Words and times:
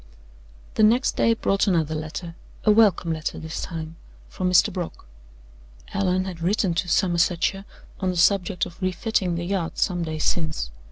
The 0.73 0.81
next 0.81 1.15
day 1.15 1.35
brought 1.35 1.67
another 1.67 1.93
letter 1.93 2.33
a 2.65 2.71
welcome 2.71 3.13
letter 3.13 3.37
this 3.37 3.61
time, 3.61 3.97
from 4.29 4.49
Mr. 4.49 4.73
Brock. 4.73 5.05
Allan 5.93 6.25
had 6.25 6.41
written 6.41 6.73
to 6.73 6.87
Somersetshire 6.87 7.65
on 7.99 8.09
the 8.09 8.17
subject 8.17 8.65
of 8.65 8.81
refitting 8.81 9.35
the 9.35 9.45
yacht 9.45 9.77
some 9.77 10.01
days 10.01 10.23
since. 10.23 10.71